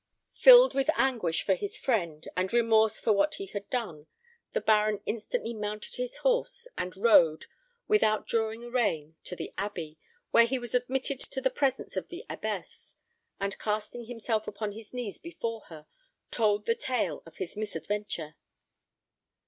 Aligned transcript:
Filled 0.33 0.73
with 0.73 0.89
anguish 0.97 1.43
for 1.43 1.53
his 1.53 1.77
friend, 1.77 2.27
and 2.35 2.51
remorse 2.51 2.99
for 2.99 3.13
what 3.13 3.35
he 3.35 3.45
had 3.45 3.69
done, 3.69 4.07
the 4.51 4.59
baron 4.59 4.99
instantly 5.05 5.53
mounted 5.53 5.97
his 5.97 6.17
horse, 6.25 6.67
and 6.75 6.97
rode, 6.97 7.45
without 7.87 8.25
drawing 8.25 8.63
a 8.63 8.71
rein, 8.71 9.13
to 9.25 9.35
the 9.35 9.53
abbey, 9.59 9.99
where 10.31 10.47
he 10.47 10.57
was 10.57 10.73
admitted 10.73 11.19
to 11.19 11.39
the 11.39 11.51
presence 11.51 11.95
of 11.95 12.07
the 12.09 12.25
abbess, 12.31 12.95
and 13.39 13.59
casting 13.59 14.05
himself 14.05 14.47
upon 14.47 14.71
his 14.71 14.91
knees 14.91 15.19
before 15.19 15.65
her, 15.65 15.85
told 16.31 16.65
the 16.65 16.73
tale 16.73 17.21
of 17.27 17.37
his 17.37 17.55
misadventure. 17.55 18.33